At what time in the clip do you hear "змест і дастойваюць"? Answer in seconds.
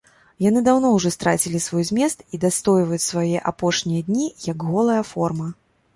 1.91-3.07